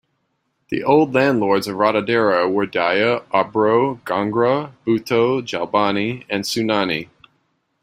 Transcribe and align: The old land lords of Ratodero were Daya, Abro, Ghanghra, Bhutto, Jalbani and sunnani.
The 0.71 0.83
old 0.83 1.13
land 1.13 1.39
lords 1.39 1.67
of 1.67 1.75
Ratodero 1.77 2.49
were 2.51 2.65
Daya, 2.65 3.23
Abro, 3.31 3.97
Ghanghra, 4.03 4.71
Bhutto, 4.83 5.43
Jalbani 5.43 6.25
and 6.27 6.43
sunnani. 6.43 7.09